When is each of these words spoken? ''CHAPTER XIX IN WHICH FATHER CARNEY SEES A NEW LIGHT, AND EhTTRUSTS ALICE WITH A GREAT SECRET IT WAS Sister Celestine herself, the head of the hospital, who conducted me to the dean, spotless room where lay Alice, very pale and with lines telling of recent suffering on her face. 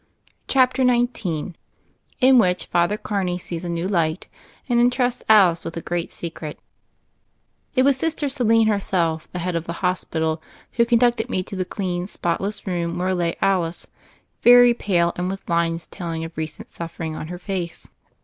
''CHAPTER 0.53 0.83
XIX 0.83 1.53
IN 2.19 2.39
WHICH 2.39 2.65
FATHER 2.65 2.97
CARNEY 2.97 3.37
SEES 3.37 3.65
A 3.65 3.69
NEW 3.69 3.87
LIGHT, 3.87 4.27
AND 4.67 4.79
EhTTRUSTS 4.79 5.23
ALICE 5.29 5.63
WITH 5.63 5.77
A 5.77 5.81
GREAT 5.81 6.11
SECRET 6.11 6.57
IT 7.75 7.83
WAS 7.83 7.97
Sister 7.97 8.27
Celestine 8.27 8.65
herself, 8.65 9.29
the 9.31 9.37
head 9.37 9.55
of 9.55 9.65
the 9.65 9.85
hospital, 9.85 10.41
who 10.71 10.85
conducted 10.87 11.29
me 11.29 11.43
to 11.43 11.55
the 11.55 11.65
dean, 11.77 12.07
spotless 12.07 12.65
room 12.65 12.97
where 12.97 13.13
lay 13.13 13.35
Alice, 13.43 13.85
very 14.41 14.73
pale 14.73 15.13
and 15.17 15.29
with 15.29 15.47
lines 15.47 15.85
telling 15.85 16.23
of 16.23 16.35
recent 16.35 16.71
suffering 16.71 17.15
on 17.15 17.27
her 17.27 17.37
face. 17.37 17.87